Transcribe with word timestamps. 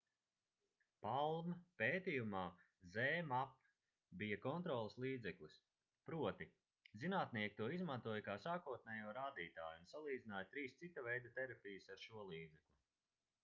palm 1.05 1.49
pētījumā 1.81 2.39
zmapp 2.95 3.59
bija 4.21 4.39
kontroles 4.45 4.95
līdzeklis 5.03 5.57
proti 6.11 6.47
zinātnieki 7.05 7.59
to 7.61 7.69
izmantoja 7.77 8.25
kā 8.31 8.39
sākotnējo 8.49 9.15
rādītāju 9.21 9.81
un 9.83 9.89
salīdzināja 9.95 10.51
trīs 10.57 10.77
cita 10.81 11.05
veida 11.11 11.35
terapijas 11.39 11.93
ar 11.97 12.03
šo 12.09 12.27
līdzekli 12.35 12.77